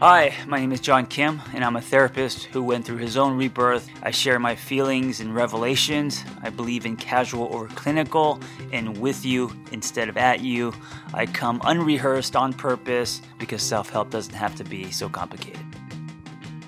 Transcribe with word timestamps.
Hi, 0.00 0.34
my 0.46 0.60
name 0.60 0.72
is 0.72 0.80
John 0.80 1.06
Kim, 1.06 1.40
and 1.54 1.64
I'm 1.64 1.76
a 1.76 1.80
therapist 1.80 2.44
who 2.44 2.62
went 2.62 2.84
through 2.84 2.98
his 2.98 3.16
own 3.16 3.34
rebirth. 3.34 3.88
I 4.02 4.10
share 4.10 4.38
my 4.38 4.54
feelings 4.54 5.20
and 5.20 5.34
revelations. 5.34 6.22
I 6.42 6.50
believe 6.50 6.84
in 6.84 6.98
casual 6.98 7.48
over 7.50 7.66
clinical 7.68 8.38
and 8.74 8.98
with 8.98 9.24
you 9.24 9.50
instead 9.72 10.10
of 10.10 10.18
at 10.18 10.40
you. 10.40 10.74
I 11.14 11.24
come 11.24 11.62
unrehearsed 11.64 12.36
on 12.36 12.52
purpose 12.52 13.22
because 13.38 13.62
self 13.62 13.88
help 13.88 14.10
doesn't 14.10 14.34
have 14.34 14.54
to 14.56 14.64
be 14.64 14.90
so 14.90 15.08
complicated. 15.08 15.64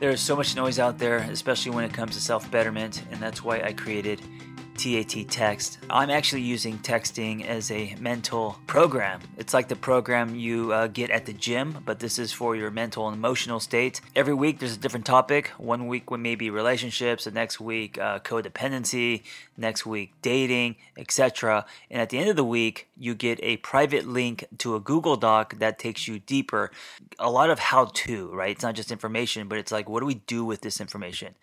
There 0.00 0.08
is 0.08 0.22
so 0.22 0.34
much 0.34 0.56
noise 0.56 0.78
out 0.78 0.96
there, 0.96 1.18
especially 1.18 1.72
when 1.72 1.84
it 1.84 1.92
comes 1.92 2.14
to 2.14 2.22
self 2.22 2.50
betterment, 2.50 3.02
and 3.10 3.20
that's 3.20 3.44
why 3.44 3.60
I 3.60 3.74
created 3.74 4.22
TAT 4.78 5.28
Text. 5.28 5.78
I'm 5.90 6.08
actually 6.08 6.42
using 6.42 6.78
texting 6.78 7.44
as 7.44 7.72
a 7.72 7.96
mental 8.00 8.56
program. 8.68 9.20
It's 9.36 9.52
like 9.52 9.66
the 9.66 9.74
program 9.74 10.36
you 10.36 10.72
uh, 10.72 10.86
get 10.86 11.10
at 11.10 11.26
the 11.26 11.32
gym, 11.32 11.82
but 11.84 11.98
this 11.98 12.16
is 12.16 12.32
for 12.32 12.54
your 12.54 12.70
mental 12.70 13.08
and 13.08 13.16
emotional 13.16 13.58
state. 13.58 14.00
Every 14.14 14.34
week 14.34 14.60
there's 14.60 14.76
a 14.76 14.78
different 14.78 15.04
topic. 15.04 15.48
One 15.58 15.88
week 15.88 16.08
may 16.12 16.36
be 16.36 16.48
relationships, 16.48 17.24
the 17.24 17.32
next 17.32 17.58
week 17.58 17.98
uh, 17.98 18.20
codependency, 18.20 19.24
next 19.56 19.84
week 19.84 20.12
dating, 20.22 20.76
etc. 20.96 21.66
And 21.90 22.00
at 22.00 22.10
the 22.10 22.18
end 22.18 22.30
of 22.30 22.36
the 22.36 22.44
week, 22.44 22.88
you 22.96 23.16
get 23.16 23.40
a 23.42 23.56
private 23.58 24.06
link 24.06 24.44
to 24.58 24.76
a 24.76 24.80
Google 24.80 25.16
Doc 25.16 25.58
that 25.58 25.80
takes 25.80 26.06
you 26.06 26.20
deeper. 26.20 26.70
A 27.18 27.30
lot 27.30 27.50
of 27.50 27.58
how 27.58 27.86
to, 27.86 28.30
right? 28.32 28.52
It's 28.52 28.62
not 28.62 28.76
just 28.76 28.92
information, 28.92 29.48
but 29.48 29.58
it's 29.58 29.72
like, 29.72 29.88
what 29.88 30.00
do 30.00 30.06
we 30.06 30.14
do 30.14 30.44
with 30.44 30.60
this 30.60 30.80
information? 30.80 31.34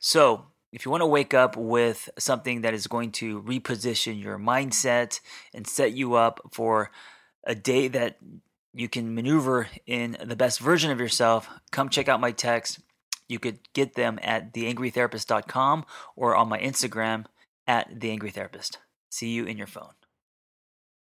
So, 0.00 0.46
if 0.72 0.84
you 0.84 0.90
want 0.90 1.02
to 1.02 1.06
wake 1.06 1.34
up 1.34 1.56
with 1.56 2.08
something 2.18 2.60
that 2.60 2.74
is 2.74 2.86
going 2.86 3.12
to 3.12 3.42
reposition 3.42 4.22
your 4.22 4.38
mindset 4.38 5.20
and 5.52 5.66
set 5.66 5.92
you 5.92 6.14
up 6.14 6.40
for 6.52 6.90
a 7.44 7.54
day 7.54 7.88
that 7.88 8.18
you 8.72 8.88
can 8.88 9.14
maneuver 9.14 9.68
in 9.86 10.16
the 10.22 10.36
best 10.36 10.60
version 10.60 10.90
of 10.90 11.00
yourself, 11.00 11.48
come 11.72 11.88
check 11.88 12.08
out 12.08 12.20
my 12.20 12.30
text. 12.30 12.80
You 13.28 13.38
could 13.38 13.58
get 13.72 13.94
them 13.94 14.18
at 14.22 14.52
theangrytherapist.com 14.52 15.84
or 16.16 16.36
on 16.36 16.48
my 16.48 16.58
Instagram 16.58 17.26
at 17.66 17.98
theangrytherapist. 17.98 18.76
See 19.10 19.30
you 19.30 19.44
in 19.44 19.56
your 19.56 19.66
phone. 19.66 19.94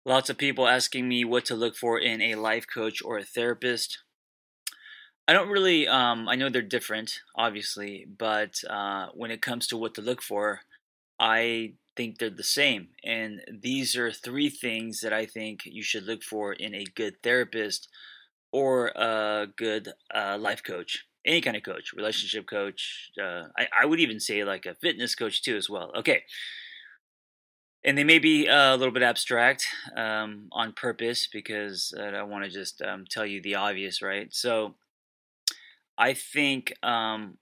Lots 0.06 0.30
of 0.30 0.38
people 0.38 0.68
asking 0.68 1.08
me 1.08 1.26
what 1.26 1.46
to 1.46 1.56
look 1.56 1.76
for 1.76 2.00
in 2.00 2.22
a 2.22 2.36
life 2.36 2.66
coach 2.72 3.04
or 3.04 3.18
a 3.18 3.24
therapist. 3.24 4.00
I 5.28 5.34
don't 5.34 5.50
really. 5.50 5.88
Um, 5.88 6.30
I 6.30 6.36
know 6.36 6.50
they're 6.50 6.62
different, 6.62 7.20
obviously, 7.36 8.06
but 8.18 8.62
uh, 8.70 9.08
when 9.14 9.32
it 9.32 9.42
comes 9.42 9.68
to 9.68 9.78
what 9.78 9.94
to 9.96 10.02
look 10.02 10.22
for, 10.22 10.62
I 11.20 11.74
think 11.98 12.18
they're 12.18 12.30
the 12.30 12.44
same. 12.44 12.90
And 13.04 13.42
these 13.52 13.96
are 13.98 14.12
three 14.12 14.50
things 14.50 15.02
that 15.02 15.12
I 15.12 15.26
think 15.26 15.62
you 15.66 15.84
should 15.84 16.06
look 16.06 16.24
for 16.24 16.54
in 16.54 16.74
a 16.74 16.86
good 16.96 17.22
therapist 17.24 17.90
or 18.54 18.90
a 18.90 19.48
good 19.58 19.90
uh, 20.16 20.38
life 20.40 20.64
coach. 20.64 21.06
Any 21.26 21.42
kind 21.42 21.58
of 21.58 21.64
coach, 21.64 21.92
relationship 21.94 22.48
coach. 22.48 23.12
Uh, 23.22 23.48
I, 23.58 23.68
I 23.82 23.86
would 23.86 24.00
even 24.00 24.22
say 24.22 24.46
like 24.46 24.66
a 24.66 24.76
fitness 24.76 25.14
coach 25.14 25.44
too, 25.44 25.58
as 25.58 25.70
well. 25.70 25.92
Okay. 25.98 26.22
And 27.84 27.98
they 27.98 28.06
may 28.06 28.20
be 28.20 28.48
uh, 28.48 28.76
a 28.76 28.78
little 28.78 28.94
bit 28.94 29.04
abstract 29.04 29.66
um, 29.96 30.48
on 30.54 30.72
purpose 30.72 31.28
because 31.32 31.94
uh, 31.98 32.02
I 32.02 32.24
want 32.24 32.46
to 32.46 32.50
just 32.50 32.82
um, 32.82 33.06
tell 33.10 33.26
you 33.26 33.42
the 33.42 33.56
obvious, 33.56 34.02
right? 34.02 34.34
So, 34.34 34.76
I 35.98 36.14
think, 36.14 36.74
um, 36.84 37.38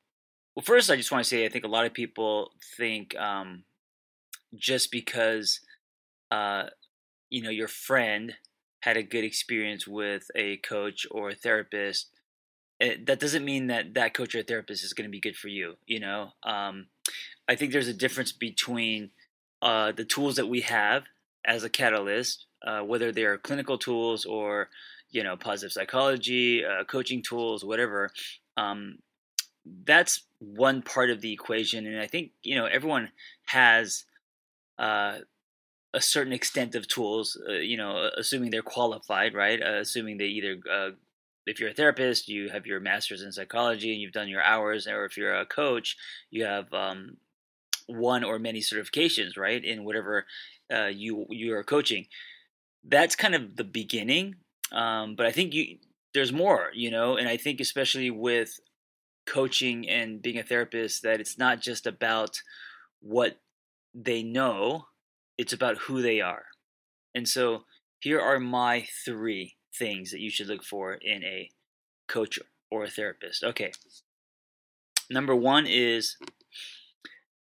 well, 0.56 0.64
first, 0.64 0.90
I 0.90 0.96
just 0.96 1.12
want 1.12 1.24
to 1.24 1.30
say 1.30 1.46
I 1.46 1.50
think 1.50 1.66
a 1.66 1.70
lot 1.70 1.86
of 1.86 1.94
people 1.94 2.52
think 2.78 3.16
um, 3.18 3.64
just 4.56 4.92
because, 4.92 5.60
uh, 6.32 6.66
you 7.30 7.42
know, 7.42 7.50
your 7.50 7.68
friend 7.68 8.36
had 8.82 8.98
a 8.98 9.04
good 9.04 9.24
experience 9.24 9.88
with 9.88 10.30
a 10.36 10.58
coach 10.58 11.06
or 11.12 11.30
a 11.30 11.36
therapist, 11.36 12.10
it, 12.80 12.86
eh, 12.86 13.04
that 13.08 13.20
doesn't 13.20 13.44
mean 13.44 13.68
that 13.68 13.94
that 13.96 14.14
coach 14.14 14.36
or 14.36 14.44
therapist 14.44 14.84
is 14.84 14.94
going 14.94 15.08
to 15.08 15.12
be 15.12 15.20
good 15.20 15.36
for 15.36 15.48
you. 15.48 15.76
You 15.86 16.00
know, 16.00 16.30
um, 16.44 16.88
I 17.48 17.56
think 17.56 17.72
there's 17.72 17.88
a 17.88 17.94
difference 17.94 18.32
between 18.32 19.12
uh, 19.62 19.92
the 19.92 20.06
tools 20.06 20.36
that 20.36 20.48
we 20.48 20.62
have 20.62 21.04
as 21.46 21.64
a 21.64 21.70
catalyst, 21.70 22.46
uh, 22.66 22.82
whether 22.82 23.12
they 23.12 23.24
are 23.24 23.38
clinical 23.38 23.78
tools 23.78 24.26
or 24.26 24.70
you 25.10 25.24
know 25.24 25.36
positive 25.36 25.72
psychology, 25.72 26.64
uh, 26.64 26.84
coaching 26.84 27.22
tools, 27.22 27.64
whatever, 27.64 28.12
um, 28.58 29.00
that's 29.86 30.24
one 30.40 30.82
part 30.82 31.10
of 31.10 31.22
the 31.22 31.34
equation, 31.34 31.88
and 31.88 32.00
I 32.00 32.08
think 32.08 32.32
you 32.44 32.56
know 32.56 32.66
everyone 32.66 33.12
has 33.46 34.06
uh, 34.78 35.20
a 35.94 36.02
certain 36.02 36.34
extent 36.34 36.76
of 36.76 36.88
tools. 36.88 37.40
Uh, 37.48 37.54
you 37.54 37.78
know, 37.78 38.10
assuming 38.18 38.52
they're 38.52 38.62
qualified, 38.62 39.34
right? 39.34 39.62
Uh, 39.62 39.80
assuming 39.80 40.18
they 40.18 40.26
either 40.26 40.58
uh, 40.72 40.90
if 41.46 41.60
you're 41.60 41.70
a 41.70 41.74
therapist, 41.74 42.28
you 42.28 42.50
have 42.50 42.66
your 42.66 42.80
master's 42.80 43.22
in 43.22 43.32
psychology 43.32 43.92
and 43.92 44.02
you've 44.02 44.12
done 44.12 44.30
your 44.30 44.44
hours, 44.44 44.88
or 44.88 45.06
if 45.06 45.18
you're 45.18 45.36
a 45.36 45.46
coach, 45.46 45.96
you 46.32 46.44
have 46.44 46.72
um, 46.74 47.18
one 47.88 48.24
or 48.24 48.40
many 48.40 48.60
certifications, 48.60 49.38
right, 49.38 49.64
in 49.64 49.84
whatever 49.84 50.26
uh, 50.74 50.88
you 50.88 51.26
you 51.30 51.54
are 51.56 51.64
coaching. 51.64 52.08
That's 52.84 53.16
kind 53.16 53.36
of 53.36 53.56
the 53.56 53.64
beginning, 53.64 54.36
um, 54.72 55.16
but 55.16 55.26
I 55.26 55.32
think 55.32 55.54
you 55.54 55.78
there's 56.16 56.34
more, 56.34 56.72
you 56.74 56.90
know, 56.90 57.18
and 57.18 57.30
I 57.30 57.38
think 57.38 57.60
especially 57.60 58.10
with 58.10 58.60
coaching 59.28 59.88
and 59.88 60.22
being 60.22 60.40
a 60.40 60.44
therapist 60.44 61.04
that 61.04 61.20
it's 61.20 61.38
not 61.38 61.62
just 61.62 61.86
about 61.86 62.42
what 63.02 63.40
they 63.94 64.24
know, 64.24 64.88
it's 65.38 65.54
about 65.54 65.78
who 65.78 66.02
they 66.02 66.22
are. 66.22 66.46
And 67.14 67.28
so 67.28 67.66
here 68.00 68.20
are 68.20 68.40
my 68.40 68.88
three 69.06 69.56
things 69.78 70.12
that 70.12 70.22
you 70.22 70.30
should 70.30 70.48
look 70.48 70.64
for 70.64 70.94
in 70.94 71.24
a 71.24 71.50
coach 72.08 72.40
or 72.72 72.84
a 72.84 72.90
therapist. 72.90 73.44
Okay. 73.44 73.72
Number 75.10 75.36
one 75.36 75.68
is 75.68 76.18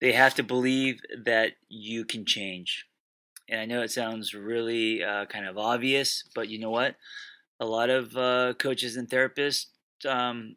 they 0.00 0.12
have 0.12 0.34
to 0.34 0.42
believe 0.42 1.00
that 1.24 1.52
you 1.68 2.04
can 2.04 2.24
change. 2.26 2.86
And 3.48 3.60
I 3.60 3.64
know 3.64 3.82
it 3.82 3.90
sounds 3.90 4.34
really 4.34 5.02
uh, 5.04 5.26
kind 5.26 5.46
of 5.46 5.56
obvious, 5.56 6.24
but 6.34 6.48
you 6.48 6.58
know 6.58 6.70
what? 6.70 6.96
A 7.60 7.66
lot 7.66 7.90
of 7.90 8.16
uh, 8.16 8.54
coaches 8.54 8.96
and 8.96 9.08
therapists 9.08 9.66
um, 10.06 10.56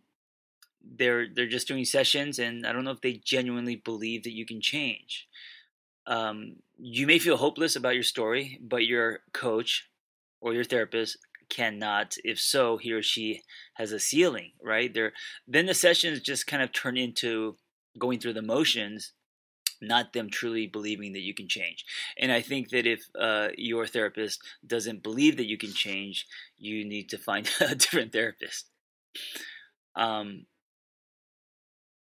they're 0.82 1.28
they're 1.34 1.48
just 1.48 1.68
doing 1.68 1.86
sessions 1.86 2.40
and 2.40 2.66
i 2.66 2.72
don't 2.72 2.84
know 2.84 2.92
if 2.92 3.02
they 3.02 3.22
genuinely 3.24 3.76
believe 3.76 4.24
that 4.24 4.34
you 4.34 4.46
can 4.46 4.62
change. 4.62 5.28
Um, 6.08 6.56
you 6.80 7.06
may 7.06 7.20
feel 7.20 7.38
hopeless 7.38 7.76
about 7.76 7.94
your 7.94 8.04
story 8.04 8.60
but 8.62 8.86
your 8.86 9.20
coach 9.34 9.90
or 10.42 10.54
your 10.54 10.64
therapist 10.64 11.18
cannot. 11.50 12.16
If 12.24 12.40
so 12.40 12.78
he 12.78 12.94
or 12.94 13.04
she 13.04 13.42
has 13.76 13.92
a 13.92 14.00
ceiling 14.00 14.52
right? 14.64 14.94
There 14.94 15.14
then 15.48 15.66
the 15.66 15.74
sessions 15.74 16.22
just 16.22 16.48
kind 16.48 16.64
of 16.64 16.72
turn 16.72 16.98
into 16.98 17.58
going 17.98 18.20
through 18.20 18.34
the 18.34 18.42
motions 18.42 19.14
not 19.82 20.14
them 20.14 20.30
truly 20.30 20.68
believing 20.68 21.14
that 21.14 21.22
you 21.22 21.34
can 21.34 21.48
change. 21.48 21.86
And 22.18 22.32
I 22.32 22.42
think 22.42 22.70
that 22.70 22.86
if 22.86 23.04
uh, 23.20 23.50
your 23.58 23.88
therapist 23.88 24.42
doesn't 24.66 25.04
believe 25.04 25.38
that 25.38 25.48
you 25.48 25.58
can 25.58 25.74
change, 25.74 26.28
you 26.58 26.86
need 26.86 27.10
to 27.10 27.18
find 27.18 27.50
a 27.62 27.76
different 27.76 28.12
therapist. 28.12 28.66
Um, 29.96 30.46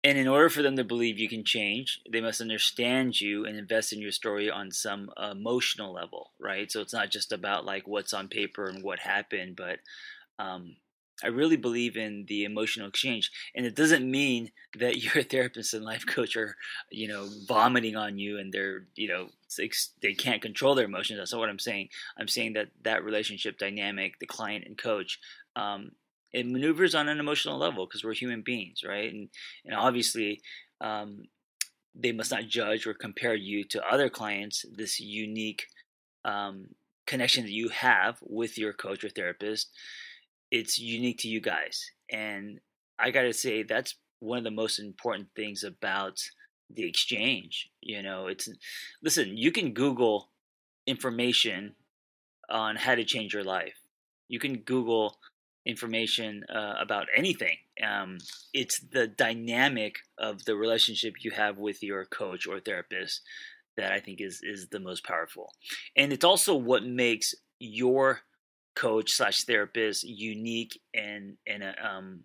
and 0.04 0.16
in 0.16 0.28
order 0.28 0.48
for 0.48 0.62
them 0.62 0.76
to 0.76 0.84
believe 0.84 1.18
you 1.18 1.28
can 1.28 1.44
change, 1.44 2.00
they 2.10 2.20
must 2.20 2.40
understand 2.40 3.20
you 3.20 3.44
and 3.44 3.56
invest 3.56 3.92
in 3.92 4.00
your 4.00 4.12
story 4.12 4.48
on 4.48 4.70
some 4.70 5.10
emotional 5.18 5.92
level, 5.92 6.30
right? 6.38 6.70
So 6.70 6.80
it's 6.80 6.92
not 6.92 7.10
just 7.10 7.32
about 7.32 7.64
like 7.64 7.88
what's 7.88 8.14
on 8.14 8.28
paper 8.28 8.68
and 8.68 8.82
what 8.84 9.00
happened, 9.00 9.56
but 9.56 9.80
um, 10.38 10.76
I 11.22 11.28
really 11.28 11.56
believe 11.56 11.96
in 11.96 12.26
the 12.26 12.44
emotional 12.44 12.88
exchange, 12.88 13.30
and 13.54 13.66
it 13.66 13.74
doesn't 13.74 14.08
mean 14.08 14.50
that 14.78 14.96
your 15.14 15.22
therapist 15.22 15.74
and 15.74 15.84
life 15.84 16.06
coach 16.06 16.36
are, 16.36 16.56
you 16.90 17.08
know, 17.08 17.28
vomiting 17.46 17.96
on 17.96 18.18
you 18.18 18.38
and 18.38 18.52
they're, 18.52 18.86
you 18.94 19.08
know, 19.08 19.28
they 20.02 20.14
can't 20.14 20.42
control 20.42 20.74
their 20.74 20.84
emotions. 20.84 21.18
That's 21.18 21.32
not 21.32 21.40
what 21.40 21.48
I'm 21.48 21.58
saying. 21.58 21.88
I'm 22.18 22.28
saying 22.28 22.52
that 22.54 22.68
that 22.82 23.04
relationship 23.04 23.58
dynamic, 23.58 24.18
the 24.18 24.26
client 24.26 24.64
and 24.66 24.76
coach, 24.76 25.18
um, 25.56 25.92
it 26.32 26.46
maneuvers 26.46 26.94
on 26.94 27.08
an 27.08 27.20
emotional 27.20 27.58
level 27.58 27.86
because 27.86 28.04
we're 28.04 28.12
human 28.12 28.42
beings, 28.42 28.82
right? 28.86 29.12
And 29.12 29.28
and 29.64 29.74
obviously, 29.74 30.42
um, 30.80 31.24
they 31.94 32.12
must 32.12 32.30
not 32.30 32.46
judge 32.46 32.86
or 32.86 32.94
compare 32.94 33.34
you 33.34 33.64
to 33.64 33.82
other 33.88 34.08
clients. 34.10 34.64
This 34.70 35.00
unique 35.00 35.66
um, 36.24 36.68
connection 37.06 37.44
that 37.44 37.52
you 37.52 37.70
have 37.70 38.18
with 38.22 38.58
your 38.58 38.72
coach 38.72 39.02
or 39.02 39.08
therapist 39.08 39.70
it's 40.50 40.78
unique 40.78 41.18
to 41.18 41.28
you 41.28 41.40
guys. 41.40 41.90
And 42.10 42.60
I 42.98 43.10
got 43.10 43.22
to 43.22 43.32
say, 43.32 43.62
that's 43.62 43.94
one 44.20 44.38
of 44.38 44.44
the 44.44 44.50
most 44.50 44.78
important 44.78 45.28
things 45.36 45.62
about 45.62 46.18
the 46.70 46.84
exchange. 46.84 47.70
You 47.80 48.02
know, 48.02 48.26
it's 48.26 48.48
listen, 49.02 49.36
you 49.36 49.52
can 49.52 49.72
Google 49.72 50.30
information 50.86 51.74
on 52.50 52.76
how 52.76 52.94
to 52.94 53.04
change 53.04 53.34
your 53.34 53.44
life. 53.44 53.74
You 54.28 54.38
can 54.38 54.58
Google 54.58 55.18
information 55.64 56.44
uh, 56.52 56.74
about 56.80 57.06
anything. 57.14 57.56
Um, 57.86 58.18
it's 58.54 58.80
the 58.80 59.06
dynamic 59.06 59.98
of 60.18 60.44
the 60.44 60.56
relationship 60.56 61.14
you 61.20 61.30
have 61.32 61.58
with 61.58 61.82
your 61.82 62.04
coach 62.06 62.46
or 62.46 62.58
therapist 62.58 63.22
that 63.76 63.92
I 63.92 64.00
think 64.00 64.20
is 64.20 64.40
is 64.42 64.68
the 64.68 64.80
most 64.80 65.04
powerful, 65.04 65.52
and 65.96 66.12
it's 66.12 66.24
also 66.24 66.56
what 66.56 66.84
makes 66.84 67.34
your 67.60 68.22
coach 68.78 69.12
slash 69.12 69.44
therapist 69.44 70.04
unique 70.04 70.80
and 70.94 71.36
and 71.46 71.64
uh, 71.64 71.72
um 71.82 72.20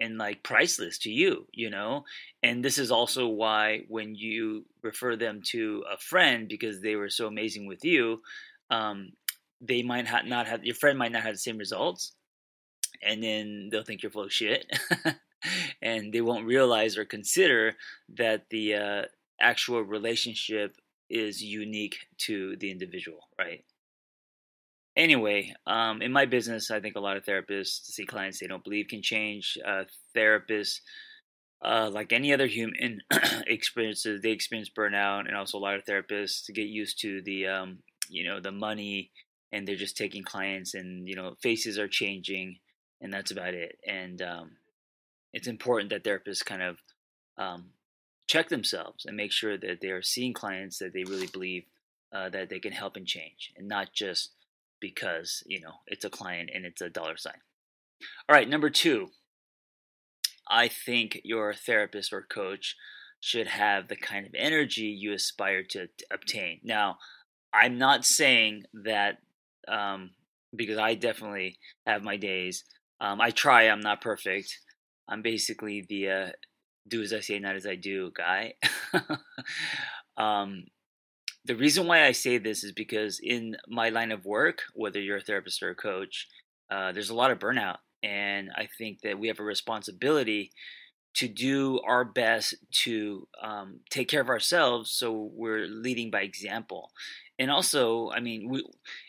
and 0.00 0.16
like 0.16 0.42
priceless 0.42 0.98
to 0.98 1.10
you, 1.10 1.46
you 1.52 1.70
know? 1.70 2.04
And 2.42 2.64
this 2.64 2.78
is 2.78 2.90
also 2.90 3.28
why 3.28 3.82
when 3.88 4.14
you 4.14 4.64
refer 4.82 5.14
them 5.14 5.42
to 5.48 5.84
a 5.92 5.98
friend 5.98 6.48
because 6.48 6.80
they 6.80 6.96
were 6.96 7.10
so 7.10 7.26
amazing 7.26 7.66
with 7.66 7.84
you, 7.84 8.22
um, 8.70 9.10
they 9.60 9.82
might 9.82 10.06
ha- 10.06 10.22
not 10.24 10.46
have, 10.46 10.64
your 10.64 10.74
friend 10.74 10.98
might 10.98 11.12
not 11.12 11.22
have 11.22 11.34
the 11.34 11.38
same 11.38 11.58
results. 11.58 12.14
And 13.02 13.22
then 13.22 13.68
they'll 13.70 13.84
think 13.84 14.02
you're 14.02 14.10
full 14.10 14.24
of 14.24 14.32
shit. 14.32 14.66
and 15.82 16.12
they 16.12 16.22
won't 16.22 16.46
realize 16.46 16.96
or 16.96 17.04
consider 17.04 17.74
that 18.16 18.44
the 18.50 18.74
uh, 18.74 19.02
actual 19.40 19.82
relationship 19.82 20.76
is 21.10 21.42
unique 21.42 21.96
to 22.18 22.56
the 22.56 22.70
individual, 22.70 23.28
right? 23.38 23.64
Anyway, 25.00 25.54
um, 25.66 26.02
in 26.02 26.12
my 26.12 26.26
business, 26.26 26.70
I 26.70 26.80
think 26.80 26.94
a 26.94 27.00
lot 27.00 27.16
of 27.16 27.24
therapists 27.24 27.86
see 27.86 28.04
clients 28.04 28.38
they 28.38 28.46
don't 28.46 28.62
believe 28.62 28.88
can 28.88 29.02
change. 29.02 29.58
Uh, 29.66 29.84
therapists, 30.16 30.80
uh, 31.64 31.90
like 31.92 32.12
any 32.12 32.32
other 32.32 32.46
human, 32.46 33.00
experiences 33.46 34.20
they 34.20 34.30
experience 34.30 34.70
burnout, 34.70 35.26
and 35.26 35.36
also 35.36 35.58
a 35.58 35.60
lot 35.60 35.74
of 35.74 35.84
therapists 35.84 36.54
get 36.54 36.66
used 36.66 37.00
to 37.00 37.22
the 37.22 37.46
um, 37.46 37.78
you 38.08 38.24
know 38.28 38.40
the 38.40 38.52
money, 38.52 39.10
and 39.50 39.66
they're 39.66 39.76
just 39.76 39.96
taking 39.96 40.22
clients, 40.22 40.74
and 40.74 41.08
you 41.08 41.16
know 41.16 41.34
faces 41.42 41.78
are 41.78 41.88
changing, 41.88 42.58
and 43.00 43.12
that's 43.12 43.30
about 43.30 43.54
it. 43.54 43.78
And 43.86 44.20
um, 44.20 44.50
it's 45.32 45.48
important 45.48 45.90
that 45.90 46.04
therapists 46.04 46.44
kind 46.44 46.62
of 46.62 46.76
um, 47.38 47.70
check 48.26 48.50
themselves 48.50 49.06
and 49.06 49.16
make 49.16 49.32
sure 49.32 49.56
that 49.56 49.80
they 49.80 49.88
are 49.88 50.02
seeing 50.02 50.34
clients 50.34 50.78
that 50.78 50.92
they 50.92 51.04
really 51.04 51.26
believe 51.26 51.64
uh, 52.12 52.28
that 52.28 52.50
they 52.50 52.60
can 52.60 52.72
help 52.72 52.96
and 52.96 53.06
change, 53.06 53.52
and 53.56 53.66
not 53.66 53.94
just 53.94 54.32
because 54.80 55.42
you 55.46 55.60
know 55.60 55.74
it's 55.86 56.04
a 56.04 56.10
client 56.10 56.50
and 56.54 56.64
it's 56.64 56.80
a 56.80 56.90
dollar 56.90 57.16
sign. 57.16 57.40
All 58.28 58.34
right, 58.34 58.48
number 58.48 58.70
two. 58.70 59.08
I 60.48 60.66
think 60.66 61.20
your 61.22 61.54
therapist 61.54 62.12
or 62.12 62.22
coach 62.22 62.74
should 63.20 63.46
have 63.46 63.88
the 63.88 63.96
kind 63.96 64.26
of 64.26 64.34
energy 64.36 64.86
you 64.86 65.12
aspire 65.12 65.62
to, 65.70 65.88
obtain. 66.10 66.58
Now, 66.64 66.96
I'm 67.52 67.78
not 67.78 68.04
saying 68.04 68.64
that 68.84 69.18
um, 69.68 70.10
because 70.56 70.78
I 70.78 70.94
definitely 70.94 71.58
have 71.86 72.02
my 72.02 72.16
days. 72.16 72.64
Um, 73.00 73.20
I 73.20 73.30
try. 73.30 73.64
I'm 73.68 73.80
not 73.80 74.00
perfect. 74.00 74.58
I'm 75.08 75.22
basically 75.22 75.84
the 75.88 76.08
uh, 76.08 76.28
do 76.88 77.02
as 77.02 77.12
I 77.12 77.20
say, 77.20 77.38
not 77.38 77.56
as 77.56 77.66
I 77.66 77.76
do 77.76 78.10
guy. 78.16 78.54
um, 80.16 80.64
the 81.44 81.56
reason 81.56 81.86
why 81.86 82.04
I 82.06 82.12
say 82.12 82.38
this 82.38 82.64
is 82.64 82.72
because 82.72 83.18
in 83.22 83.56
my 83.68 83.88
line 83.88 84.12
of 84.12 84.24
work, 84.24 84.62
whether 84.74 85.00
you're 85.00 85.18
a 85.18 85.22
therapist 85.22 85.62
or 85.62 85.70
a 85.70 85.74
coach, 85.74 86.28
uh, 86.70 86.92
there's 86.92 87.10
a 87.10 87.14
lot 87.14 87.30
of 87.30 87.38
burnout. 87.38 87.78
And 88.02 88.50
I 88.54 88.68
think 88.78 89.00
that 89.02 89.18
we 89.18 89.28
have 89.28 89.40
a 89.40 89.44
responsibility 89.44 90.52
to 91.14 91.28
do 91.28 91.80
our 91.86 92.04
best 92.04 92.54
to 92.70 93.26
um, 93.42 93.80
take 93.90 94.08
care 94.08 94.20
of 94.20 94.28
ourselves 94.28 94.90
so 94.90 95.30
we're 95.34 95.66
leading 95.66 96.10
by 96.10 96.20
example 96.20 96.90
and 97.38 97.50
also 97.50 98.10
i 98.10 98.20
mean 98.20 98.48
we, 98.48 98.64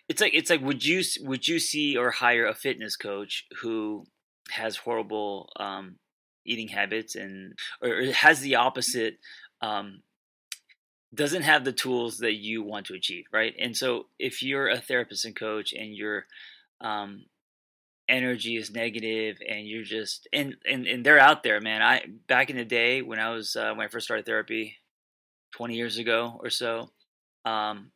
it's 0.09 0.21
like 0.21 0.33
it's 0.33 0.49
like 0.49 0.61
would 0.61 0.83
you 0.83 1.03
would 1.21 1.47
you 1.47 1.59
see 1.59 1.95
or 1.95 2.11
hire 2.11 2.47
a 2.47 2.55
fitness 2.55 2.95
coach 2.95 3.45
who 3.61 4.03
has 4.49 4.77
horrible 4.77 5.49
um, 5.57 5.97
eating 6.45 6.67
habits 6.67 7.15
and 7.15 7.53
or, 7.81 8.05
has 8.13 8.39
the 8.41 8.55
opposite 8.55 9.17
um, 9.61 10.01
doesn't 11.13 11.43
have 11.43 11.65
the 11.65 11.73
tools 11.73 12.19
that 12.19 12.33
you 12.33 12.63
want 12.63 12.85
to 12.87 12.93
achieve, 12.93 13.25
right? 13.31 13.53
And 13.59 13.75
so 13.75 14.07
if 14.17 14.41
you're 14.41 14.69
a 14.69 14.79
therapist 14.79 15.25
and 15.25 15.35
coach 15.35 15.73
and 15.73 15.93
your 15.95 16.25
um, 16.79 17.25
energy 18.07 18.55
is 18.55 18.71
negative 18.71 19.37
and 19.47 19.67
you're 19.67 19.83
just 19.83 20.27
and, 20.31 20.55
and 20.69 20.87
and 20.87 21.05
they're 21.05 21.19
out 21.19 21.43
there, 21.43 21.59
man. 21.59 21.81
I 21.81 22.05
back 22.27 22.49
in 22.49 22.57
the 22.57 22.65
day 22.65 23.01
when 23.01 23.19
I 23.19 23.29
was 23.29 23.55
uh, 23.55 23.73
when 23.75 23.85
I 23.85 23.89
first 23.89 24.05
started 24.05 24.25
therapy, 24.25 24.77
twenty 25.51 25.75
years 25.75 25.97
ago 25.97 26.39
or 26.41 26.49
so, 26.49 26.91
um, 27.45 27.91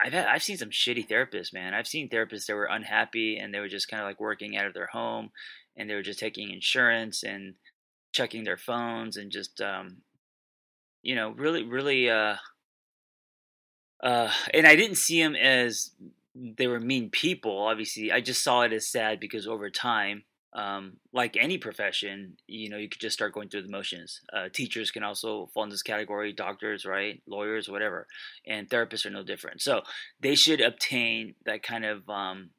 I've 0.00 0.12
had 0.12 0.26
I've 0.26 0.42
seen 0.42 0.58
some 0.58 0.70
shitty 0.70 1.08
therapists, 1.08 1.52
man. 1.52 1.72
I've 1.72 1.86
seen 1.86 2.08
therapists 2.08 2.46
that 2.46 2.56
were 2.56 2.66
unhappy 2.66 3.38
and 3.38 3.54
they 3.54 3.60
were 3.60 3.68
just 3.68 3.88
kind 3.88 4.02
of 4.02 4.06
like 4.06 4.20
working 4.20 4.56
out 4.56 4.66
of 4.66 4.74
their 4.74 4.88
home 4.88 5.30
and 5.76 5.88
they 5.88 5.94
were 5.94 6.02
just 6.02 6.18
taking 6.18 6.50
insurance 6.50 7.22
and 7.22 7.54
checking 8.12 8.44
their 8.44 8.56
phones 8.56 9.16
and 9.16 9.32
just 9.32 9.60
um, 9.60 9.98
you 11.04 11.14
know, 11.14 11.30
really, 11.30 11.62
really, 11.62 12.08
uh, 12.08 12.36
uh, 14.02 14.30
and 14.52 14.66
I 14.66 14.74
didn't 14.74 14.96
see 14.96 15.22
them 15.22 15.36
as 15.36 15.90
they 16.34 16.66
were 16.66 16.80
mean 16.80 17.10
people. 17.10 17.66
Obviously, 17.66 18.10
I 18.10 18.20
just 18.20 18.42
saw 18.42 18.62
it 18.62 18.72
as 18.72 18.90
sad 18.90 19.20
because 19.20 19.46
over 19.46 19.68
time, 19.68 20.24
um, 20.54 20.94
like 21.12 21.36
any 21.36 21.58
profession, 21.58 22.38
you 22.46 22.70
know, 22.70 22.78
you 22.78 22.88
could 22.88 23.02
just 23.02 23.14
start 23.14 23.34
going 23.34 23.50
through 23.50 23.62
the 23.62 23.70
motions. 23.70 24.22
Uh, 24.32 24.48
teachers 24.50 24.90
can 24.90 25.02
also 25.02 25.50
fall 25.52 25.64
in 25.64 25.68
this 25.68 25.82
category, 25.82 26.32
doctors, 26.32 26.86
right, 26.86 27.20
lawyers, 27.26 27.68
whatever, 27.68 28.06
and 28.46 28.68
therapists 28.70 29.04
are 29.04 29.10
no 29.10 29.22
different. 29.22 29.60
So 29.60 29.82
they 30.20 30.34
should 30.34 30.62
obtain 30.62 31.34
that 31.44 31.62
kind 31.62 31.84
of 31.84 32.08
um, 32.08 32.50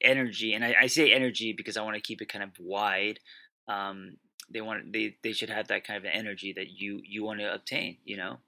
energy, 0.00 0.52
and 0.52 0.64
I, 0.64 0.74
I, 0.82 0.86
say 0.88 1.12
energy 1.12 1.54
because 1.56 1.76
I 1.76 1.82
want 1.82 1.94
to 1.94 2.02
keep 2.02 2.20
it 2.20 2.28
kind 2.28 2.42
of 2.42 2.50
wide. 2.58 3.20
Um, 3.68 4.16
they 4.50 4.60
want 4.60 4.92
they 4.92 5.16
they 5.22 5.32
should 5.32 5.50
have 5.50 5.68
that 5.68 5.86
kind 5.86 5.98
of 5.98 6.10
energy 6.12 6.52
that 6.52 6.70
you 6.70 7.00
you 7.04 7.24
want 7.24 7.40
to 7.40 7.52
obtain 7.52 7.98
you 8.04 8.16
know? 8.16 8.38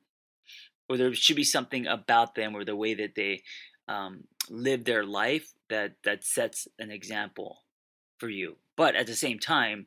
Or 0.88 0.96
there 0.96 1.12
should 1.14 1.37
be 1.37 1.44
something 1.44 1.87
about 1.87 2.37
them 2.37 2.54
or 2.54 2.64
the 2.64 2.76
way 2.76 2.94
that 2.94 3.16
they 3.16 3.43
um, 3.88 4.25
live 4.48 4.84
their 4.84 5.04
life 5.04 5.52
that 5.69 5.94
that 6.04 6.25
sets 6.25 6.69
an 6.78 6.90
example 6.90 7.62
for 8.19 8.28
you. 8.28 8.56
But 8.76 8.94
at 8.94 9.06
the 9.06 9.16
same 9.16 9.38
time 9.38 9.87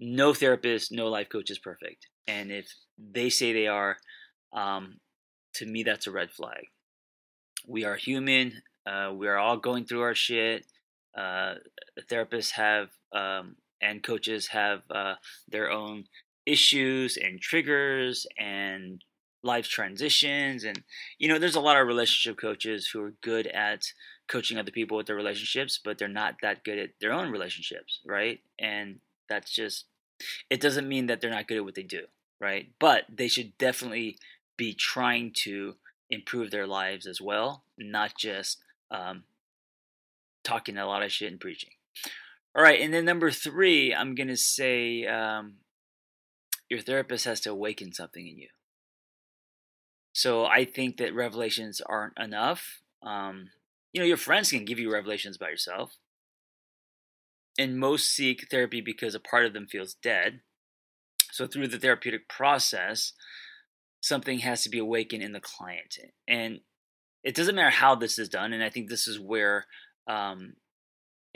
no 0.00 0.32
therapist 0.32 0.92
no 0.92 1.08
life 1.08 1.28
coach 1.28 1.50
is 1.50 1.58
perfect. 1.58 2.06
And 2.26 2.50
if 2.50 2.72
they 2.98 3.30
say 3.30 3.52
they 3.52 3.66
are 3.66 3.98
um, 4.52 5.00
to 5.54 5.66
me 5.66 5.82
that's 5.82 6.06
a 6.06 6.12
red 6.12 6.30
flag. 6.30 6.66
We 7.66 7.84
are 7.84 7.96
human. 7.96 8.62
Uh, 8.86 9.12
we 9.14 9.28
are 9.28 9.36
all 9.36 9.58
going 9.58 9.84
through 9.84 10.02
our 10.02 10.14
shit. 10.14 10.64
Uh, 11.16 11.54
therapists 12.10 12.52
have 12.52 12.88
um, 13.12 13.56
and 13.80 14.02
coaches 14.02 14.48
have 14.48 14.82
uh, 14.90 15.14
their 15.48 15.70
own 15.70 16.04
issues 16.46 17.16
and 17.16 17.40
triggers 17.40 18.26
and 18.38 19.04
life 19.42 19.68
transitions 19.68 20.64
and 20.64 20.82
you 21.18 21.28
know 21.28 21.38
there's 21.38 21.54
a 21.54 21.60
lot 21.60 21.76
of 21.76 21.86
relationship 21.86 22.40
coaches 22.40 22.88
who 22.88 23.00
are 23.00 23.14
good 23.22 23.46
at 23.48 23.84
coaching 24.26 24.58
other 24.58 24.72
people 24.72 24.96
with 24.96 25.06
their 25.06 25.14
relationships 25.14 25.78
but 25.82 25.96
they're 25.96 26.08
not 26.08 26.34
that 26.42 26.64
good 26.64 26.78
at 26.78 26.90
their 27.00 27.12
own 27.12 27.30
relationships 27.30 28.00
right? 28.04 28.40
And 28.58 28.98
that's 29.28 29.52
just 29.52 29.84
it 30.50 30.60
doesn't 30.60 30.88
mean 30.88 31.06
that 31.06 31.20
they're 31.20 31.30
not 31.30 31.46
good 31.46 31.58
at 31.58 31.64
what 31.64 31.76
they 31.76 31.82
do 31.82 32.02
right? 32.40 32.68
But 32.80 33.04
they 33.08 33.28
should 33.28 33.56
definitely 33.58 34.18
be 34.56 34.74
trying 34.74 35.32
to 35.44 35.76
improve 36.10 36.50
their 36.50 36.66
lives 36.66 37.06
as 37.06 37.20
well 37.20 37.62
not 37.78 38.16
just 38.18 38.58
um, 38.90 39.22
talking 40.42 40.76
a 40.76 40.86
lot 40.86 41.02
of 41.02 41.12
shit 41.12 41.30
and 41.30 41.40
preaching 41.40 41.70
all 42.58 42.64
right, 42.64 42.80
and 42.80 42.92
then 42.92 43.04
number 43.04 43.30
three, 43.30 43.94
I'm 43.94 44.16
to 44.16 44.36
say 44.36 45.06
um, 45.06 45.58
your 46.68 46.80
therapist 46.80 47.24
has 47.24 47.40
to 47.42 47.52
awaken 47.52 47.92
something 47.92 48.26
in 48.26 48.36
you. 48.36 48.48
So 50.12 50.44
I 50.44 50.64
think 50.64 50.96
that 50.96 51.14
revelations 51.14 51.80
aren't 51.80 52.18
enough. 52.18 52.80
Um, 53.00 53.50
you 53.92 54.00
know, 54.00 54.06
your 54.06 54.16
friends 54.16 54.50
can 54.50 54.64
give 54.64 54.80
you 54.80 54.92
revelations 54.92 55.36
about 55.36 55.52
yourself. 55.52 55.98
And 57.56 57.78
most 57.78 58.10
seek 58.10 58.48
therapy 58.50 58.80
because 58.80 59.14
a 59.14 59.20
part 59.20 59.46
of 59.46 59.52
them 59.52 59.68
feels 59.68 59.94
dead. 59.94 60.40
So 61.30 61.46
through 61.46 61.68
the 61.68 61.78
therapeutic 61.78 62.28
process, 62.28 63.12
something 64.00 64.40
has 64.40 64.64
to 64.64 64.68
be 64.68 64.78
awakened 64.80 65.22
in 65.22 65.30
the 65.30 65.38
client. 65.38 65.96
And 66.26 66.58
it 67.22 67.36
doesn't 67.36 67.54
matter 67.54 67.70
how 67.70 67.94
this 67.94 68.18
is 68.18 68.28
done. 68.28 68.52
And 68.52 68.64
I 68.64 68.70
think 68.70 68.88
this 68.88 69.06
is 69.06 69.20
where 69.20 69.66
um, 70.08 70.54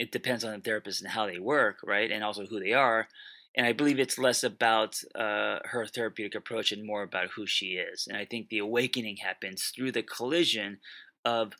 it 0.03 0.11
depends 0.11 0.43
on 0.43 0.53
the 0.53 0.59
therapist 0.59 1.01
and 1.01 1.13
how 1.13 1.27
they 1.27 1.39
work, 1.39 1.77
right? 1.85 2.11
And 2.11 2.25
also 2.25 2.45
who 2.45 2.59
they 2.59 2.73
are. 2.73 3.07
And 3.55 3.65
I 3.65 3.73
believe 3.73 4.01
it's 4.01 4.19
less 4.19 4.43
about 4.43 5.01
uh, 5.15 5.61
her 5.65 5.87
therapeutic 5.87 6.35
approach 6.35 6.73
and 6.73 6.85
more 6.85 7.05
about 7.05 7.29
who 7.37 7.47
she 7.47 7.77
is. 7.77 8.09
And 8.09 8.17
I 8.17 8.25
think 8.25 8.49
the 8.49 8.59
awakening 8.59 9.19
happens 9.19 9.71
through 9.73 9.93
the 9.93 10.03
collision 10.03 10.79
of 11.25 11.53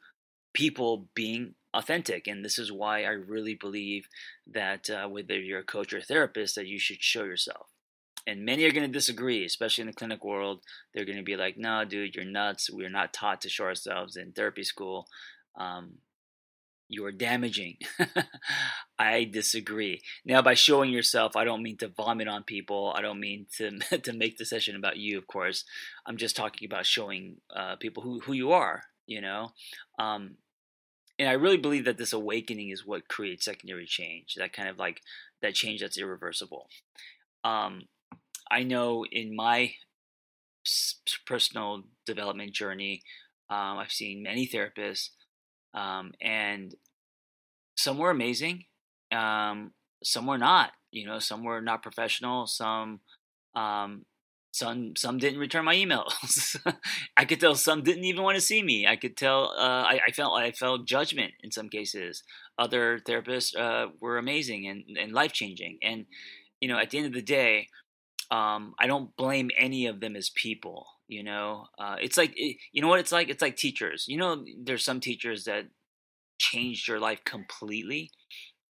people 0.55 1.07
being 1.15 1.55
authentic. 1.73 2.27
And 2.27 2.45
this 2.45 2.59
is 2.59 2.73
why 2.73 3.05
I 3.05 3.11
really 3.11 3.55
believe 3.55 4.09
that 4.51 4.91
uh, 4.91 5.07
whether 5.07 5.39
you're 5.39 5.61
a 5.61 5.65
coach 5.65 5.93
or 5.93 5.99
a 5.99 6.03
therapist, 6.03 6.57
that 6.57 6.67
you 6.67 6.81
should 6.81 7.01
show 7.01 7.23
yourself. 7.23 7.69
And 8.27 8.45
many 8.45 8.65
are 8.65 8.73
going 8.73 8.87
to 8.87 8.99
disagree, 8.99 9.45
especially 9.45 9.83
in 9.83 9.89
the 9.89 9.95
clinic 9.95 10.25
world. 10.25 10.63
They're 10.93 11.05
going 11.05 11.19
to 11.19 11.23
be 11.23 11.37
like, 11.37 11.57
no, 11.57 11.85
dude, 11.85 12.17
you're 12.17 12.25
nuts. 12.25 12.71
We're 12.73 12.91
not 12.91 13.13
taught 13.13 13.41
to 13.43 13.49
show 13.49 13.65
ourselves 13.65 14.17
in 14.17 14.33
therapy 14.33 14.65
school. 14.65 15.07
Um, 15.57 15.99
you're 16.93 17.13
damaging. 17.13 17.77
I 18.99 19.25
disagree. 19.25 20.03
Now, 20.25 20.43
by 20.43 20.55
showing 20.55 20.91
yourself, 20.91 21.37
I 21.37 21.45
don't 21.45 21.63
mean 21.63 21.77
to 21.79 21.89
vomit 21.89 22.29
on 22.29 22.45
people. 22.45 22.93
I 22.97 23.03
don't 23.03 23.21
mean 23.21 23.47
to 23.57 23.79
to 23.99 24.13
make 24.13 24.37
the 24.37 24.45
session 24.45 24.77
about 24.77 24.97
you. 24.97 25.19
Of 25.19 25.27
course, 25.27 25.65
I'm 26.07 26.17
just 26.17 26.37
talking 26.37 26.67
about 26.67 26.87
showing 26.87 27.37
uh, 27.55 27.77
people 27.77 28.03
who 28.03 28.21
who 28.21 28.33
you 28.33 28.53
are. 28.53 28.83
You 29.07 29.21
know, 29.21 29.51
um, 29.99 30.37
and 31.19 31.29
I 31.29 31.33
really 31.33 31.57
believe 31.57 31.85
that 31.87 31.99
this 31.99 32.13
awakening 32.13 32.71
is 32.71 32.87
what 32.87 33.09
creates 33.09 33.45
secondary 33.45 33.87
change. 33.87 34.35
That 34.37 34.53
kind 34.53 34.69
of 34.69 34.79
like 34.79 35.01
that 35.41 35.55
change 35.55 35.81
that's 35.81 35.99
irreversible. 35.99 36.69
Um, 37.45 37.83
I 38.51 38.63
know 38.63 39.05
in 39.11 39.35
my 39.35 39.73
personal 41.27 41.83
development 42.07 42.53
journey, 42.53 43.03
um, 43.51 43.79
I've 43.79 43.93
seen 43.93 44.23
many 44.23 44.47
therapists, 44.47 45.11
um, 45.75 46.13
and 46.21 46.75
some 47.77 47.99
were 47.99 48.11
amazing, 48.11 48.65
um, 49.13 49.73
some 50.03 50.27
were 50.27 50.39
not. 50.39 50.73
You 50.91 51.07
know, 51.07 51.19
some 51.19 51.43
were 51.43 51.63
not 51.63 51.83
professional. 51.83 52.47
Some, 52.47 53.01
um, 53.55 54.05
some, 54.53 54.95
some 54.97 55.17
didn't 55.17 55.41
return 55.41 55.65
my 55.65 55.75
emails. 55.75 56.57
I 57.17 57.25
could 57.25 57.41
tell 57.41 57.55
some 57.55 57.83
didn't 57.83 58.05
even 58.05 58.23
want 58.23 58.35
to 58.35 58.43
see 58.43 58.63
me. 58.63 58.87
I 58.87 58.97
could 58.97 59.17
tell. 59.17 59.55
Uh, 59.57 59.85
I, 59.85 60.01
I, 60.09 60.11
felt 60.11 60.39
I 60.39 60.53
felt 60.53 60.87
judgment 60.87 61.33
in 61.43 61.51
some 61.51 61.71
cases. 61.71 62.23
Other 62.59 62.99
therapists 62.99 63.57
uh, 63.57 63.89
were 64.01 64.19
amazing 64.19 64.67
and, 64.69 64.85
and 64.99 65.13
life 65.13 65.33
changing. 65.33 65.79
And 65.83 66.05
you 66.61 66.69
know, 66.69 66.79
at 66.79 66.91
the 66.91 66.99
end 66.99 67.07
of 67.07 67.15
the 67.15 67.23
day, 67.23 67.69
um, 68.31 68.75
I 68.79 68.87
don't 68.87 69.17
blame 69.17 69.51
any 69.57 69.87
of 69.87 70.01
them 70.01 70.15
as 70.15 70.31
people. 70.31 70.87
You 71.09 71.23
know, 71.23 71.67
uh, 71.79 71.97
it's 72.01 72.17
like 72.17 72.33
it, 72.37 72.57
you 72.73 72.81
know 72.83 72.89
what 72.89 73.01
it's 73.01 73.13
like. 73.13 73.29
It's 73.29 73.43
like 73.43 73.57
teachers. 73.57 74.07
You 74.09 74.19
know, 74.19 74.45
there's 74.63 74.85
some 74.85 75.01
teachers 75.01 75.45
that 75.45 75.67
changed 76.39 76.89
your 76.89 77.01
life 77.01 77.25
completely. 77.25 78.11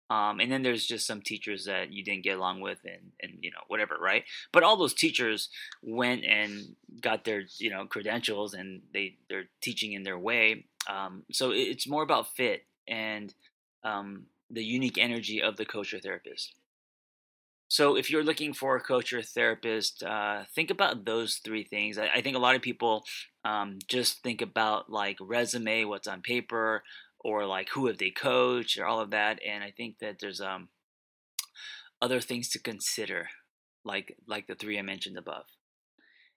Um, 0.09 0.41
and 0.41 0.51
then 0.51 0.61
there's 0.61 0.85
just 0.85 1.07
some 1.07 1.21
teachers 1.21 1.63
that 1.65 1.93
you 1.93 2.03
didn't 2.03 2.25
get 2.25 2.37
along 2.37 2.59
with 2.59 2.79
and, 2.83 3.13
and 3.21 3.39
you 3.39 3.49
know 3.49 3.61
whatever 3.69 3.95
right 3.97 4.25
but 4.51 4.61
all 4.61 4.75
those 4.75 4.93
teachers 4.93 5.47
went 5.81 6.25
and 6.25 6.75
got 6.99 7.23
their 7.23 7.43
you 7.59 7.69
know 7.69 7.85
credentials 7.85 8.53
and 8.53 8.81
they 8.93 9.15
they're 9.29 9.45
teaching 9.61 9.93
in 9.93 10.03
their 10.03 10.19
way 10.19 10.65
um, 10.89 11.23
so 11.31 11.51
it's 11.51 11.87
more 11.87 12.03
about 12.03 12.35
fit 12.35 12.65
and 12.89 13.33
um, 13.85 14.25
the 14.49 14.65
unique 14.65 14.97
energy 14.97 15.41
of 15.41 15.55
the 15.55 15.65
coach 15.65 15.93
or 15.93 15.99
therapist 15.99 16.55
so 17.71 17.95
if 17.95 18.11
you're 18.11 18.21
looking 18.21 18.51
for 18.51 18.75
a 18.75 18.81
coach 18.81 19.13
or 19.13 19.21
therapist, 19.21 20.03
uh, 20.03 20.43
think 20.53 20.71
about 20.71 21.05
those 21.05 21.35
three 21.35 21.63
things. 21.63 21.97
I, 21.97 22.09
I 22.15 22.21
think 22.21 22.35
a 22.35 22.39
lot 22.39 22.57
of 22.57 22.61
people 22.61 23.05
um, 23.45 23.79
just 23.87 24.21
think 24.21 24.41
about 24.41 24.89
like 24.89 25.15
resume, 25.21 25.85
what's 25.85 26.05
on 26.05 26.21
paper, 26.21 26.83
or 27.21 27.45
like 27.45 27.69
who 27.69 27.87
have 27.87 27.97
they 27.97 28.09
coached, 28.09 28.77
or 28.77 28.85
all 28.85 28.99
of 28.99 29.11
that. 29.11 29.39
And 29.47 29.63
I 29.63 29.71
think 29.71 29.99
that 29.99 30.17
there's 30.19 30.41
um, 30.41 30.67
other 32.01 32.19
things 32.19 32.49
to 32.49 32.59
consider, 32.59 33.29
like 33.85 34.17
like 34.27 34.47
the 34.47 34.55
three 34.55 34.77
I 34.77 34.81
mentioned 34.81 35.17
above. 35.17 35.45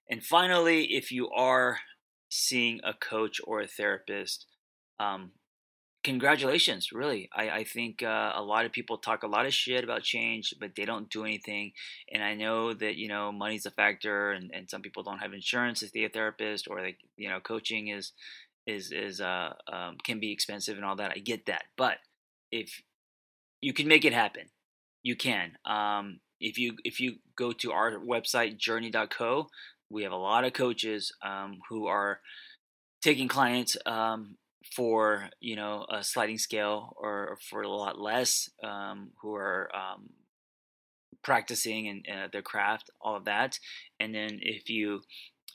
And 0.08 0.22
finally, 0.22 0.94
if 0.94 1.10
you 1.10 1.30
are 1.30 1.80
seeing 2.28 2.78
a 2.84 2.94
coach 2.94 3.40
or 3.42 3.60
a 3.60 3.66
therapist, 3.66 4.46
um, 5.00 5.32
congratulations 6.04 6.92
really. 6.92 7.28
I, 7.34 7.50
I 7.50 7.64
think 7.64 8.02
uh, 8.02 8.32
a 8.34 8.42
lot 8.42 8.66
of 8.66 8.72
people 8.72 8.98
talk 8.98 9.22
a 9.22 9.26
lot 9.28 9.46
of 9.46 9.54
shit 9.54 9.82
about 9.82 10.02
change 10.02 10.54
but 10.60 10.72
they 10.76 10.84
don't 10.84 11.10
do 11.10 11.24
anything. 11.24 11.72
And 12.12 12.22
i 12.22 12.34
know 12.34 12.72
that 12.74 12.96
you 12.96 13.08
know 13.08 13.32
money's 13.32 13.66
a 13.66 13.70
factor 13.70 14.30
and, 14.30 14.50
and 14.54 14.70
some 14.70 14.82
people 14.82 15.02
don't 15.02 15.18
have 15.18 15.32
insurance 15.32 15.80
to 15.80 15.88
see 15.88 16.04
a 16.04 16.08
therapist 16.08 16.68
or 16.70 16.80
like 16.80 16.98
you 17.16 17.28
know 17.28 17.40
coaching 17.40 17.88
is 17.88 18.12
is 18.66 18.92
is 18.92 19.20
uh 19.20 19.54
um, 19.72 19.96
can 20.04 20.20
be 20.20 20.32
expensive 20.32 20.76
and 20.76 20.84
all 20.84 20.96
that. 20.96 21.12
I 21.16 21.18
get 21.18 21.46
that. 21.46 21.64
But 21.76 21.98
if 22.52 22.82
you 23.60 23.72
can 23.72 23.88
make 23.88 24.04
it 24.04 24.12
happen 24.12 24.44
you 25.04 25.14
can. 25.14 25.52
Um, 25.64 26.18
if 26.40 26.58
you 26.58 26.76
if 26.84 26.98
you 26.98 27.16
go 27.36 27.52
to 27.52 27.70
our 27.70 27.92
website 27.98 28.58
journey.co 28.58 29.46
we 29.90 30.02
have 30.02 30.12
a 30.12 30.16
lot 30.16 30.44
of 30.44 30.52
coaches 30.52 31.12
um, 31.22 31.60
who 31.68 31.86
are 31.86 32.20
taking 33.02 33.28
clients 33.28 33.76
um, 33.86 34.36
for 34.74 35.30
you 35.40 35.56
know 35.56 35.86
a 35.90 36.02
sliding 36.02 36.38
scale 36.38 36.94
or 36.96 37.38
for 37.50 37.62
a 37.62 37.68
lot 37.68 38.00
less 38.00 38.48
um, 38.62 39.10
who 39.20 39.34
are 39.34 39.70
um, 39.74 40.10
practicing 41.22 41.88
and 41.88 42.06
uh, 42.08 42.28
their 42.32 42.42
craft 42.42 42.90
all 43.00 43.16
of 43.16 43.24
that. 43.24 43.58
And 44.00 44.14
then 44.14 44.38
if 44.42 44.68
you 44.68 45.02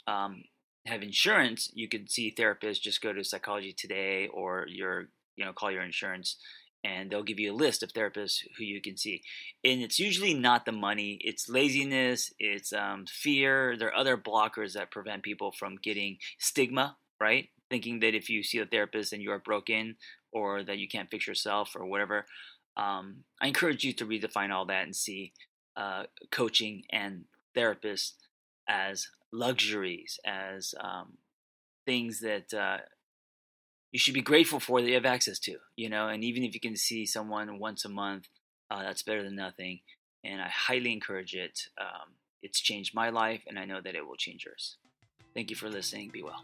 um, 0.08 0.44
have 0.86 1.02
insurance 1.04 1.70
you 1.74 1.88
can 1.88 2.08
see 2.08 2.34
therapists 2.34 2.82
just 2.82 3.02
go 3.02 3.14
to 3.14 3.24
psychology 3.24 3.74
today 3.74 4.28
or 4.28 4.66
your 4.68 5.08
you 5.36 5.46
know 5.46 5.54
call 5.54 5.72
your 5.72 5.84
insurance 5.84 6.38
and 6.84 7.12
they'll 7.12 7.24
give 7.24 7.40
you 7.40 7.52
a 7.52 7.54
list 7.54 7.84
of 7.84 7.92
therapists 7.92 8.40
who 8.58 8.64
you 8.64 8.82
can 8.82 8.96
see. 8.96 9.22
And 9.66 9.82
it's 9.82 10.00
usually 10.00 10.34
not 10.34 10.66
the 10.66 10.72
money 10.72 11.20
it's 11.22 11.50
laziness 11.50 12.32
it's 12.40 12.74
um, 12.74 13.06
fear. 13.08 13.76
There 13.78 13.90
are 13.90 13.96
other 13.96 14.18
blockers 14.18 14.74
that 14.74 14.92
prevent 14.92 15.24
people 15.24 15.52
from 15.52 15.78
getting 15.82 16.18
stigma 16.38 16.98
right 17.20 17.50
thinking 17.70 18.00
that 18.00 18.16
if 18.16 18.30
you 18.30 18.44
see 18.44 18.60
a 18.60 18.66
therapist 18.66 19.14
and 19.14 19.22
you 19.22 19.32
are 19.32 19.40
broken 19.40 19.96
or 20.32 20.64
that 20.64 20.78
you 20.78 20.88
can't 20.88 21.10
fix 21.10 21.28
yourself 21.28 21.76
or 21.76 21.86
whatever. 21.86 22.26
Um, 22.78 23.24
I 23.42 23.48
encourage 23.48 23.84
you 23.84 23.94
to 23.94 24.06
redefine 24.06 24.52
all 24.52 24.66
that 24.66 24.84
and 24.84 24.96
see 24.96 25.34
uh, 25.76 26.04
coaching 26.32 26.84
and 26.92 27.26
therapists 27.56 28.14
as 28.68 29.08
luxuries, 29.32 30.20
as 30.26 30.74
um, 30.80 31.18
things 31.86 32.20
that 32.22 32.54
uh, 32.54 32.78
you 33.92 34.00
should 34.00 34.14
be 34.14 34.22
grateful 34.22 34.60
for 34.60 34.82
that 34.82 34.88
you 34.88 34.94
have 34.94 35.06
access 35.06 35.40
to, 35.40 35.58
you 35.76 35.90
know. 35.90 36.08
And 36.08 36.24
even 36.24 36.44
if 36.44 36.54
you 36.54 36.60
can 36.60 36.76
see 36.76 37.06
someone 37.06 37.60
once 37.60 37.86
a 37.86 37.90
month, 37.90 38.28
uh, 38.70 38.84
that's 38.84 39.04
better 39.04 39.24
than 39.24 39.36
nothing. 39.36 39.80
And 40.24 40.42
I 40.42 40.50
highly 40.50 40.94
encourage 40.94 41.34
it. 41.34 41.60
Um, 41.80 42.14
it's 42.42 42.60
changed 42.60 42.94
my 42.94 43.10
life, 43.10 43.42
and 43.48 43.58
I 43.58 43.66
know 43.66 43.82
that 43.82 43.96
it 43.96 44.06
will 44.06 44.16
change 44.16 44.46
yours. 44.46 44.78
Thank 45.34 45.50
you 45.50 45.56
for 45.56 45.70
listening. 45.70 46.10
Be 46.10 46.24
well. 46.24 46.44